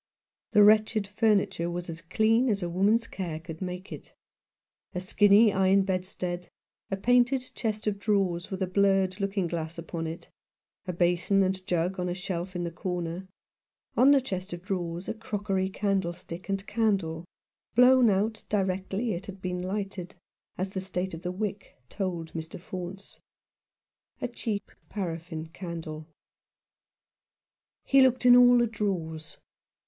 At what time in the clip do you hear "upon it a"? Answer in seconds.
9.77-10.91